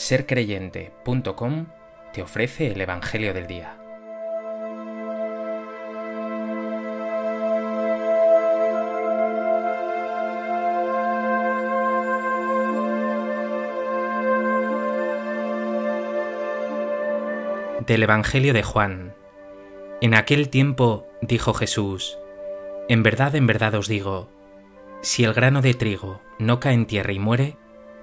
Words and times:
sercreyente.com 0.00 1.66
te 2.14 2.22
ofrece 2.22 2.68
el 2.68 2.80
Evangelio 2.80 3.34
del 3.34 3.46
Día. 3.46 3.76
Del 17.86 18.02
Evangelio 18.02 18.54
de 18.54 18.62
Juan. 18.62 19.14
En 20.00 20.14
aquel 20.14 20.48
tiempo 20.48 21.06
dijo 21.20 21.52
Jesús, 21.52 22.16
En 22.88 23.02
verdad, 23.02 23.34
en 23.36 23.46
verdad 23.46 23.74
os 23.74 23.86
digo, 23.86 24.30
si 25.02 25.24
el 25.24 25.34
grano 25.34 25.60
de 25.60 25.74
trigo 25.74 26.22
no 26.38 26.58
cae 26.58 26.72
en 26.72 26.86
tierra 26.86 27.12
y 27.12 27.18
muere, 27.18 27.58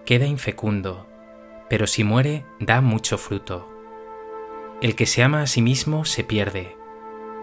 queda 0.05 0.27
infecundo, 0.27 1.07
pero 1.69 1.87
si 1.87 2.03
muere, 2.03 2.45
da 2.59 2.81
mucho 2.81 3.17
fruto. 3.17 3.69
El 4.81 4.95
que 4.95 5.05
se 5.05 5.23
ama 5.23 5.41
a 5.41 5.47
sí 5.47 5.61
mismo 5.61 6.05
se 6.05 6.23
pierde, 6.23 6.77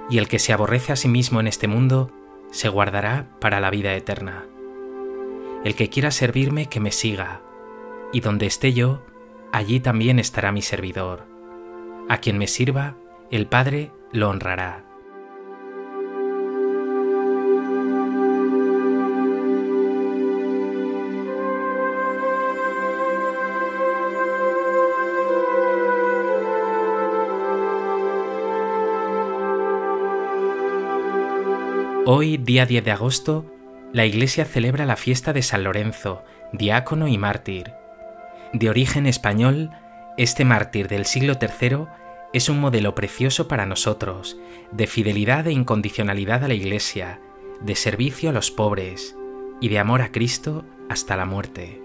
y 0.08 0.18
el 0.18 0.28
que 0.28 0.38
se 0.38 0.52
aborrece 0.52 0.92
a 0.92 0.96
sí 0.96 1.08
mismo 1.08 1.40
en 1.40 1.46
este 1.46 1.68
mundo 1.68 2.10
se 2.50 2.68
guardará 2.68 3.30
para 3.40 3.60
la 3.60 3.70
vida 3.70 3.94
eterna. 3.94 4.46
El 5.64 5.74
que 5.74 5.88
quiera 5.88 6.10
servirme, 6.10 6.66
que 6.66 6.80
me 6.80 6.92
siga, 6.92 7.42
y 8.12 8.20
donde 8.20 8.46
esté 8.46 8.72
yo, 8.72 9.02
allí 9.52 9.80
también 9.80 10.18
estará 10.18 10.52
mi 10.52 10.62
servidor. 10.62 11.26
A 12.08 12.18
quien 12.18 12.38
me 12.38 12.46
sirva, 12.46 12.96
el 13.30 13.46
Padre 13.46 13.90
lo 14.12 14.28
honrará. 14.28 14.83
Hoy, 32.16 32.36
día 32.36 32.64
10 32.64 32.84
de 32.84 32.92
agosto, 32.92 33.44
la 33.92 34.06
Iglesia 34.06 34.44
celebra 34.44 34.86
la 34.86 34.94
fiesta 34.94 35.32
de 35.32 35.42
San 35.42 35.64
Lorenzo, 35.64 36.22
diácono 36.52 37.08
y 37.08 37.18
mártir. 37.18 37.72
De 38.52 38.70
origen 38.70 39.08
español, 39.08 39.72
este 40.16 40.44
mártir 40.44 40.86
del 40.86 41.06
siglo 41.06 41.34
III 41.40 41.86
es 42.32 42.48
un 42.48 42.60
modelo 42.60 42.94
precioso 42.94 43.48
para 43.48 43.66
nosotros, 43.66 44.36
de 44.70 44.86
fidelidad 44.86 45.48
e 45.48 45.52
incondicionalidad 45.52 46.44
a 46.44 46.46
la 46.46 46.54
Iglesia, 46.54 47.18
de 47.60 47.74
servicio 47.74 48.30
a 48.30 48.32
los 48.32 48.52
pobres 48.52 49.16
y 49.60 49.68
de 49.68 49.80
amor 49.80 50.00
a 50.00 50.12
Cristo 50.12 50.64
hasta 50.88 51.16
la 51.16 51.26
muerte. 51.26 51.82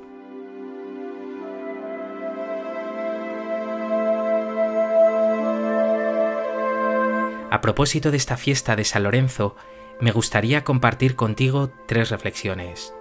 A 7.49 7.61
propósito 7.61 8.11
de 8.11 8.17
esta 8.17 8.37
fiesta 8.37 8.75
de 8.75 8.83
San 8.83 9.01
Lorenzo, 9.01 9.55
me 9.99 10.11
gustaría 10.11 10.63
compartir 10.63 11.15
contigo 11.15 11.71
tres 11.85 12.09
reflexiones. 12.09 12.93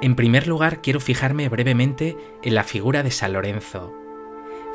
En 0.00 0.16
primer 0.16 0.46
lugar, 0.46 0.80
quiero 0.80 0.98
fijarme 0.98 1.48
brevemente 1.50 2.16
en 2.42 2.54
la 2.54 2.64
figura 2.64 3.02
de 3.02 3.10
San 3.10 3.34
Lorenzo. 3.34 3.94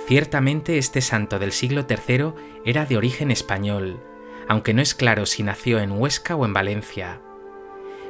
Ciertamente 0.07 0.77
este 0.77 1.01
santo 1.01 1.39
del 1.39 1.51
siglo 1.51 1.87
III 1.89 2.33
era 2.63 2.85
de 2.85 2.97
origen 2.97 3.31
español, 3.31 3.99
aunque 4.47 4.75
no 4.75 4.83
es 4.83 4.93
claro 4.93 5.25
si 5.25 5.41
nació 5.41 5.79
en 5.79 5.93
Huesca 5.93 6.35
o 6.35 6.45
en 6.45 6.53
Valencia. 6.53 7.21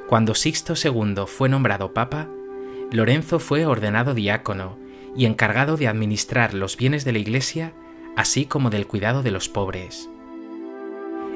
Cuando 0.10 0.36
Sixto 0.36 0.74
II 0.74 1.24
fue 1.26 1.48
nombrado 1.48 1.94
papa, 1.94 2.28
Lorenzo 2.92 3.40
fue 3.40 3.66
ordenado 3.66 4.14
diácono 4.14 4.78
y 5.16 5.26
encargado 5.26 5.78
de 5.78 5.88
administrar 5.88 6.54
los 6.54 6.76
bienes 6.76 7.06
de 7.06 7.14
la 7.14 7.20
Iglesia, 7.20 7.74
así 8.18 8.46
como 8.46 8.70
del 8.70 8.88
cuidado 8.88 9.24
de 9.24 9.32
los 9.32 9.48
pobres. 9.48 10.10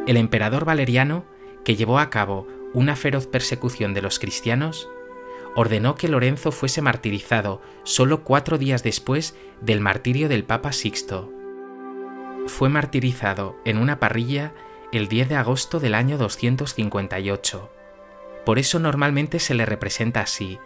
El 0.08 0.18
emperador 0.18 0.66
Valeriano 0.66 1.24
que 1.64 1.76
llevó 1.76 2.00
a 2.00 2.10
cabo 2.10 2.48
una 2.74 2.96
feroz 2.96 3.28
persecución 3.28 3.94
de 3.94 4.02
los 4.02 4.20
cristianos, 4.20 4.90
ordenó 5.56 5.96
que 5.96 6.08
Lorenzo 6.08 6.52
fuese 6.52 6.82
martirizado 6.82 7.62
solo 7.84 8.24
cuatro 8.24 8.58
días 8.58 8.84
después 8.84 9.36
del 9.62 9.82
martirio 9.82 10.30
del 10.30 10.44
Papa 10.44 10.72
Sixto. 10.72 11.32
Fue 12.48 12.70
martirizado 12.70 13.58
en 13.66 13.78
una 13.78 14.00
parrilla 14.00 14.54
el 14.92 15.08
10 15.08 15.30
de 15.30 15.36
agosto 15.36 15.80
del 15.80 15.94
año 15.94 16.18
258. 16.18 17.70
Por 18.46 18.58
eso 18.60 18.80
normalmente 18.80 19.40
se 19.40 19.54
le 19.54 19.66
representa 19.66 20.22
así, 20.22 20.60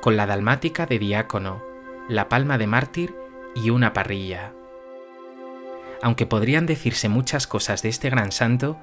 con 0.00 0.16
la 0.16 0.26
dalmática 0.26 0.86
de 0.86 0.98
diácono, 0.98 1.62
la 2.08 2.28
palma 2.28 2.58
de 2.58 2.66
mártir 2.66 3.14
y 3.54 3.70
una 3.70 3.92
parrilla. 3.92 4.52
Aunque 6.02 6.26
podrían 6.26 6.66
decirse 6.66 7.08
muchas 7.08 7.46
cosas 7.46 7.82
de 7.82 7.90
este 7.90 8.10
gran 8.10 8.32
santo, 8.32 8.78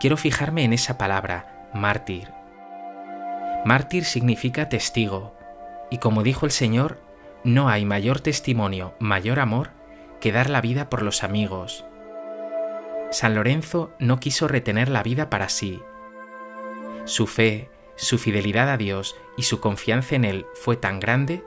quiero 0.00 0.16
fijarme 0.16 0.64
en 0.64 0.72
esa 0.72 0.98
palabra, 0.98 1.68
mártir. 1.74 2.32
Mártir 3.64 4.06
significa 4.06 4.70
testigo, 4.70 5.36
y 5.90 5.98
como 5.98 6.22
dijo 6.22 6.46
el 6.46 6.52
Señor, 6.52 6.98
no 7.44 7.68
hay 7.68 7.84
mayor 7.84 8.20
testimonio, 8.20 8.94
mayor 8.98 9.38
amor, 9.38 9.70
que 10.20 10.32
dar 10.32 10.48
la 10.48 10.62
vida 10.62 10.88
por 10.88 11.02
los 11.02 11.22
amigos. 11.22 11.84
San 13.10 13.34
Lorenzo 13.34 13.92
no 13.98 14.20
quiso 14.20 14.48
retener 14.48 14.88
la 14.88 15.02
vida 15.02 15.28
para 15.28 15.48
sí. 15.48 15.82
Su 17.04 17.26
fe, 17.26 17.70
su 17.96 18.18
fidelidad 18.18 18.70
a 18.70 18.78
Dios 18.78 19.16
y 19.36 19.42
su 19.42 19.60
confianza 19.60 20.14
en 20.14 20.24
Él 20.24 20.46
fue 20.54 20.76
tan 20.76 20.98
grande 20.98 21.44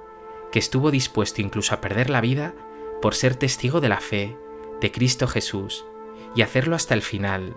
que 0.52 0.60
estuvo 0.60 0.92
dispuesto 0.92 1.42
incluso 1.42 1.74
a 1.74 1.82
perder 1.82 2.12
la 2.12 2.22
vida 2.22 2.54
por 3.02 3.16
ser 3.16 3.36
testigo 3.36 3.82
de 3.82 3.90
la 3.90 4.00
fe, 4.00 4.38
de 4.80 4.92
Cristo 4.92 5.28
Jesús, 5.28 5.86
y 6.36 6.44
hacerlo 6.44 6.76
hasta 6.76 6.94
el 6.94 7.02
final. 7.02 7.56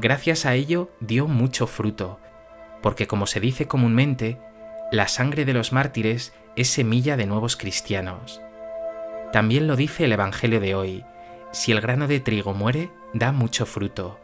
Gracias 0.00 0.44
a 0.44 0.54
ello 0.54 0.90
dio 1.00 1.28
mucho 1.28 1.66
fruto, 1.66 2.18
porque 2.82 3.06
como 3.06 3.26
se 3.26 3.40
dice 3.40 3.66
comúnmente, 3.66 4.38
la 4.90 5.08
sangre 5.08 5.44
de 5.44 5.54
los 5.54 5.72
mártires 5.72 6.32
es 6.56 6.68
semilla 6.68 7.16
de 7.16 7.26
nuevos 7.26 7.56
cristianos. 7.56 8.40
También 9.32 9.66
lo 9.66 9.76
dice 9.76 10.04
el 10.04 10.12
Evangelio 10.12 10.60
de 10.60 10.74
hoy, 10.74 11.04
si 11.52 11.72
el 11.72 11.80
grano 11.80 12.08
de 12.08 12.20
trigo 12.20 12.54
muere, 12.54 12.90
da 13.12 13.32
mucho 13.32 13.66
fruto. 13.66 14.20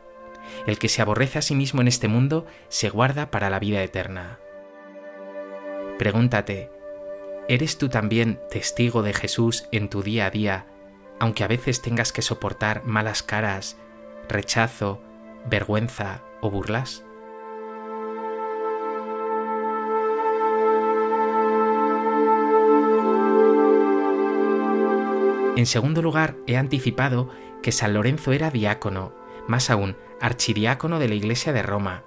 El 0.67 0.79
que 0.79 0.89
se 0.89 1.03
aborrece 1.03 1.39
a 1.39 1.43
sí 1.43 1.55
mismo 1.55 1.81
en 1.81 1.89
este 1.89 2.09
mundo 2.09 2.47
se 2.69 2.91
guarda 2.91 3.31
para 3.31 3.51
la 3.51 3.61
vida 3.61 3.83
eterna. 3.83 4.39
Pregúntate, 5.99 6.71
¿eres 7.49 7.79
tú 7.79 7.89
también 7.89 8.41
testigo 8.51 9.03
de 9.03 9.13
Jesús 9.13 9.69
en 9.71 9.89
tu 9.89 10.03
día 10.03 10.27
a 10.27 10.31
día, 10.31 10.67
aunque 11.21 11.45
a 11.45 11.49
veces 11.49 11.83
tengas 11.83 12.13
que 12.13 12.23
soportar 12.23 12.85
malas 12.85 13.23
caras, 13.23 13.77
rechazo, 14.29 15.03
vergüenza 15.49 16.23
o 16.41 16.51
burlas? 16.51 17.05
En 25.57 25.67
segundo 25.67 26.01
lugar, 26.01 26.37
he 26.47 26.57
anticipado 26.57 27.29
que 27.63 27.73
San 27.73 27.93
Lorenzo 27.93 28.33
era 28.33 28.51
diácono, 28.51 29.13
más 29.47 29.69
aún, 29.69 29.97
archidiácono 30.21 30.99
de 30.99 31.09
la 31.09 31.15
Iglesia 31.15 31.53
de 31.53 31.63
Roma. 31.63 32.05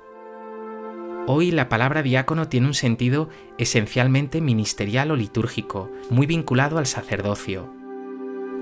Hoy 1.28 1.52
la 1.52 1.70
palabra 1.70 2.02
diácono 2.02 2.50
tiene 2.50 2.68
un 2.68 2.74
sentido 2.74 3.30
esencialmente 3.58 4.42
ministerial 4.42 5.12
o 5.12 5.16
litúrgico, 5.16 5.92
muy 6.10 6.26
vinculado 6.26 6.80
al 6.80 6.88
sacerdocio. 6.88 7.72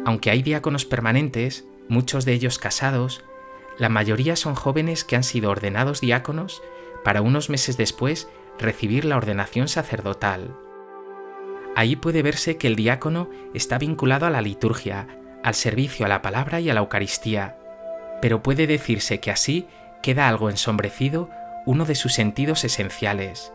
Aunque 0.05 0.29
hay 0.29 0.41
diáconos 0.41 0.85
permanentes, 0.85 1.65
muchos 1.87 2.25
de 2.25 2.33
ellos 2.33 2.59
casados, 2.59 3.23
la 3.81 3.89
mayoría 3.89 4.35
son 4.35 4.53
jóvenes 4.53 5.03
que 5.03 5.15
han 5.15 5.23
sido 5.23 5.49
ordenados 5.49 6.01
diáconos 6.01 6.61
para 7.03 7.23
unos 7.23 7.49
meses 7.49 7.77
después 7.77 8.29
recibir 8.59 9.05
la 9.05 9.17
ordenación 9.17 9.67
sacerdotal. 9.67 10.55
Ahí 11.75 11.95
puede 11.95 12.21
verse 12.21 12.57
que 12.57 12.67
el 12.67 12.75
diácono 12.75 13.27
está 13.55 13.79
vinculado 13.79 14.27
a 14.27 14.29
la 14.29 14.43
liturgia, 14.43 15.07
al 15.43 15.55
servicio 15.55 16.05
a 16.05 16.09
la 16.09 16.21
palabra 16.21 16.59
y 16.59 16.69
a 16.69 16.75
la 16.75 16.81
Eucaristía, 16.81 17.57
pero 18.21 18.43
puede 18.43 18.67
decirse 18.67 19.19
que 19.19 19.31
así 19.31 19.65
queda 20.03 20.29
algo 20.29 20.51
ensombrecido 20.51 21.31
uno 21.65 21.85
de 21.85 21.95
sus 21.95 22.13
sentidos 22.13 22.63
esenciales. 22.63 23.51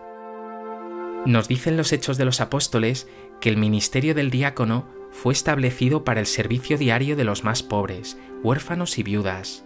Nos 1.25 1.47
dicen 1.47 1.77
los 1.77 1.93
hechos 1.93 2.19
de 2.19 2.25
los 2.25 2.41
apóstoles 2.41 3.07
que 3.41 3.49
el 3.49 3.59
ministerio 3.59 4.13
del 4.13 4.33
diácono 4.33 4.89
fue 5.13 5.33
establecido 5.33 6.03
para 6.03 6.19
el 6.19 6.27
servicio 6.27 6.79
diario 6.79 7.15
de 7.15 7.23
los 7.23 7.45
más 7.45 7.63
pobres, 7.63 8.19
huérfanos 8.43 8.99
y 8.99 9.05
viudas. 9.05 9.66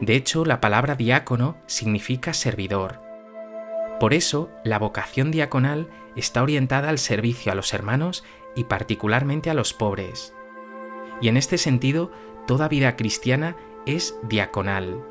De 0.00 0.14
hecho, 0.14 0.44
la 0.44 0.60
palabra 0.60 0.94
diácono 0.94 1.56
significa 1.66 2.32
servidor. 2.32 3.00
Por 3.98 4.14
eso, 4.14 4.50
la 4.64 4.78
vocación 4.78 5.30
diaconal 5.30 5.88
está 6.14 6.42
orientada 6.42 6.88
al 6.88 6.98
servicio 6.98 7.50
a 7.50 7.54
los 7.54 7.74
hermanos 7.74 8.24
y 8.54 8.64
particularmente 8.64 9.50
a 9.50 9.54
los 9.54 9.74
pobres. 9.74 10.34
Y 11.20 11.28
en 11.28 11.36
este 11.36 11.58
sentido, 11.58 12.12
toda 12.46 12.68
vida 12.68 12.96
cristiana 12.96 13.56
es 13.86 14.16
diaconal. 14.22 15.02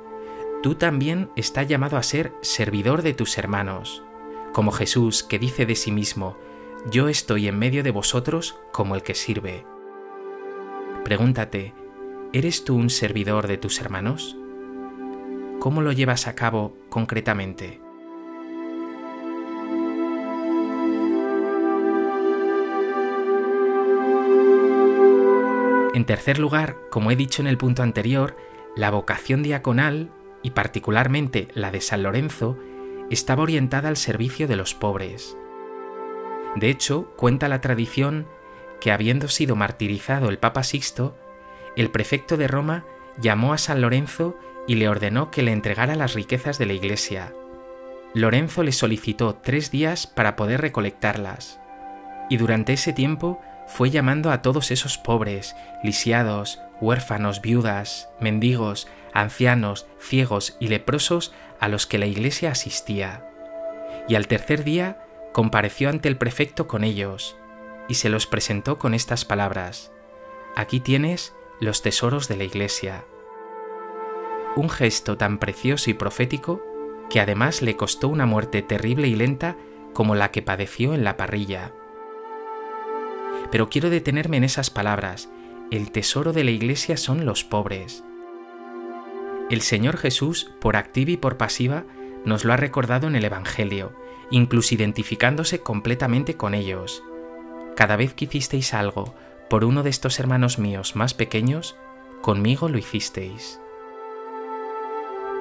Tú 0.64 0.76
también 0.76 1.30
estás 1.36 1.68
llamado 1.68 1.98
a 1.98 2.04
ser 2.04 2.34
servidor 2.42 3.02
de 3.02 3.14
tus 3.14 3.38
hermanos, 3.38 4.04
como 4.54 4.72
Jesús 4.72 5.22
que 5.22 5.38
dice 5.38 5.66
de 5.66 5.76
sí 5.76 5.92
mismo, 5.92 6.38
yo 6.90 7.10
estoy 7.10 7.48
en 7.48 7.60
medio 7.60 7.84
de 7.84 7.92
vosotros 7.92 8.58
como 8.72 8.96
el 8.96 9.04
que 9.04 9.14
sirve. 9.14 9.66
Pregúntate, 11.04 11.74
¿eres 12.34 12.64
tú 12.64 12.76
un 12.76 12.90
servidor 12.90 13.48
de 13.48 13.58
tus 13.58 13.80
hermanos? 13.80 14.38
¿Cómo 15.60 15.82
lo 15.82 15.92
llevas 15.92 16.28
a 16.28 16.36
cabo 16.36 16.78
concretamente? 16.90 17.82
En 25.94 26.06
tercer 26.06 26.38
lugar, 26.38 26.78
como 26.92 27.10
he 27.10 27.16
dicho 27.16 27.42
en 27.42 27.48
el 27.48 27.58
punto 27.58 27.82
anterior, 27.82 28.36
la 28.76 28.92
vocación 28.92 29.42
diaconal, 29.42 30.12
y 30.44 30.52
particularmente 30.52 31.48
la 31.56 31.72
de 31.72 31.82
San 31.82 32.04
Lorenzo, 32.04 32.56
estaba 33.10 33.42
orientada 33.42 33.90
al 33.90 33.98
servicio 33.98 34.48
de 34.48 34.58
los 34.58 34.76
pobres. 34.76 35.36
De 36.56 36.70
hecho, 36.70 37.12
cuenta 37.16 37.48
la 37.48 37.62
tradición 37.62 38.28
que 38.80 38.92
habiendo 38.92 39.28
sido 39.28 39.56
martirizado 39.56 40.30
el 40.30 40.38
Papa 40.38 40.62
Sixto, 40.62 41.18
el 41.76 41.90
prefecto 41.90 42.38
de 42.38 42.48
Roma 42.48 42.86
llamó 43.20 43.54
a 43.54 43.58
San 43.58 43.82
Lorenzo 43.82 44.38
y 44.68 44.76
le 44.76 44.90
ordenó 44.90 45.32
que 45.32 45.42
le 45.42 45.52
entregara 45.52 45.96
las 45.96 46.14
riquezas 46.14 46.58
de 46.58 46.66
la 46.66 46.74
iglesia. 46.74 47.34
Lorenzo 48.14 48.64
le 48.64 48.72
solicitó 48.72 49.36
tres 49.36 49.72
días 49.72 50.08
para 50.08 50.36
poder 50.36 50.62
recolectarlas, 50.62 51.60
y 52.30 52.38
durante 52.38 52.74
ese 52.74 52.94
tiempo 52.94 53.42
fue 53.68 53.90
llamando 53.90 54.32
a 54.32 54.42
todos 54.42 54.72
esos 54.72 54.98
pobres, 54.98 55.56
lisiados, 55.84 56.62
huérfanos, 56.82 57.42
viudas, 57.42 58.10
mendigos, 58.20 58.88
ancianos, 59.14 59.88
ciegos 60.00 60.58
y 60.60 60.68
leprosos 60.68 61.34
a 61.60 61.68
los 61.68 61.88
que 61.88 61.98
la 61.98 62.06
iglesia 62.06 62.52
asistía. 62.52 63.24
Y 64.08 64.16
al 64.16 64.28
tercer 64.28 64.64
día 64.64 65.00
compareció 65.34 65.90
ante 65.90 66.08
el 66.08 66.18
prefecto 66.18 66.68
con 66.68 66.84
ellos, 66.84 67.36
y 67.90 67.96
se 67.96 68.10
los 68.10 68.28
presentó 68.28 68.78
con 68.78 68.94
estas 68.94 69.26
palabras, 69.26 69.92
Aquí 70.58 70.80
tienes 70.80 71.36
los 71.60 71.84
tesoros 71.84 72.28
de 72.28 72.36
la 72.36 72.44
iglesia. 72.44 73.06
Un 74.58 74.70
gesto 74.70 75.18
tan 75.18 75.38
precioso 75.38 75.90
y 75.90 75.94
profético 75.94 76.62
que 77.10 77.22
además 77.22 77.62
le 77.62 77.78
costó 77.78 78.10
una 78.10 78.26
muerte 78.26 78.62
terrible 78.62 79.08
y 79.08 79.16
lenta 79.16 79.56
como 79.94 80.16
la 80.16 80.32
que 80.32 80.42
padeció 80.42 80.94
en 80.94 81.06
la 81.06 81.16
parrilla 81.16 81.72
pero 83.52 83.70
quiero 83.70 83.90
detenerme 83.90 84.38
en 84.38 84.44
esas 84.44 84.70
palabras. 84.70 85.30
El 85.72 85.92
tesoro 85.92 86.34
de 86.34 86.44
la 86.44 86.52
Iglesia 86.52 86.98
son 86.98 87.26
los 87.26 87.44
pobres. 87.44 88.04
El 89.50 89.62
Señor 89.62 89.98
Jesús, 89.98 90.52
por 90.60 90.76
activa 90.76 91.12
y 91.12 91.18
por 91.18 91.38
pasiva, 91.38 91.86
nos 92.26 92.44
lo 92.44 92.54
ha 92.54 92.58
recordado 92.58 93.08
en 93.08 93.16
el 93.16 93.26
Evangelio, 93.26 93.94
incluso 94.30 94.76
identificándose 94.76 95.60
completamente 95.60 96.36
con 96.36 96.54
ellos. 96.54 97.04
Cada 97.76 97.96
vez 97.96 98.14
que 98.14 98.26
hicisteis 98.26 98.74
algo 98.74 99.16
por 99.50 99.64
uno 99.64 99.84
de 99.84 99.90
estos 99.90 100.20
hermanos 100.20 100.60
míos 100.60 100.96
más 100.96 101.14
pequeños, 101.14 101.78
conmigo 102.22 102.68
lo 102.68 102.78
hicisteis. 102.78 103.62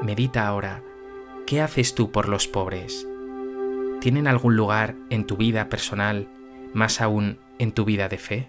Medita 0.02 0.46
ahora, 0.46 0.82
¿qué 1.46 1.62
haces 1.62 1.94
tú 1.94 2.12
por 2.12 2.28
los 2.28 2.46
pobres? 2.46 3.06
¿Tienen 4.00 4.28
algún 4.28 4.54
lugar 4.54 4.94
en 5.08 5.26
tu 5.26 5.38
vida 5.38 5.70
personal, 5.70 6.28
más 6.74 7.00
aún 7.00 7.38
en 7.58 7.72
tu 7.72 7.86
vida 7.86 8.08
de 8.08 8.18
fe? 8.18 8.48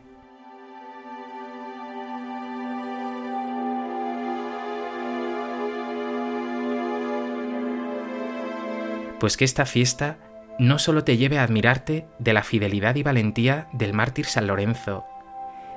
Pues 9.19 9.37
que 9.37 9.45
esta 9.45 9.65
fiesta 9.65 10.17
no 10.59 10.79
solo 10.79 11.05
te 11.05 11.15
lleve 11.15 11.39
a 11.39 11.43
admirarte 11.43 12.07
de 12.19 12.33
la 12.33 12.43
fidelidad 12.43 12.95
y 12.95 13.03
valentía 13.03 13.69
del 13.71 13.93
mártir 13.93 14.25
San 14.25 14.47
Lorenzo, 14.47 15.05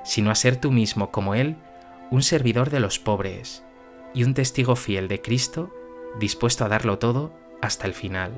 sino 0.03 0.31
a 0.31 0.35
ser 0.35 0.57
tú 0.57 0.69
mismo 0.69 1.11
como 1.11 1.33
él 1.33 1.55
un 2.11 2.23
servidor 2.23 2.71
de 2.71 2.81
los 2.81 2.99
pobres 2.99 3.63
y 4.13 4.23
un 4.23 4.33
testigo 4.33 4.75
fiel 4.75 5.07
de 5.07 5.21
Cristo 5.21 5.73
dispuesto 6.19 6.65
a 6.65 6.69
darlo 6.69 6.99
todo 6.99 7.33
hasta 7.61 7.87
el 7.87 7.93
final. 7.93 8.33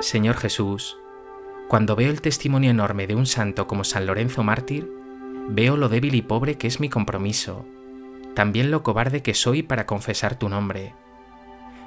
Señor 0.00 0.36
Jesús, 0.36 0.96
cuando 1.68 1.96
veo 1.96 2.10
el 2.10 2.20
testimonio 2.20 2.70
enorme 2.70 3.06
de 3.06 3.14
un 3.14 3.26
santo 3.26 3.66
como 3.66 3.84
San 3.84 4.06
Lorenzo 4.06 4.42
mártir, 4.42 4.90
veo 5.48 5.76
lo 5.76 5.88
débil 5.88 6.14
y 6.14 6.22
pobre 6.22 6.56
que 6.56 6.66
es 6.66 6.78
mi 6.78 6.88
compromiso, 6.88 7.66
también 8.34 8.70
lo 8.70 8.82
cobarde 8.82 9.22
que 9.22 9.34
soy 9.34 9.62
para 9.62 9.84
confesar 9.84 10.38
tu 10.38 10.48
nombre. 10.48 10.94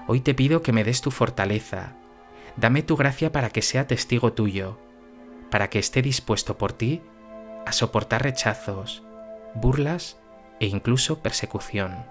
Hoy 0.08 0.20
te 0.20 0.34
pido 0.34 0.62
que 0.62 0.74
me 0.74 0.84
des 0.84 1.02
tu 1.02 1.10
fortaleza, 1.10 1.96
dame 2.58 2.84
tu 2.84 2.98
gracia 2.98 3.32
para 3.32 3.50
que 3.50 3.62
sea 3.62 3.88
testigo 3.88 4.34
tuyo, 4.34 4.78
para 5.50 5.70
que 5.70 5.80
esté 5.80 6.02
dispuesto 6.02 6.58
por 6.58 6.74
ti 6.74 7.02
a 7.66 7.72
soportar 7.72 8.24
rechazos, 8.24 9.04
burlas 9.54 10.20
e 10.60 10.68
incluso 10.68 11.20
persecución. 11.20 12.06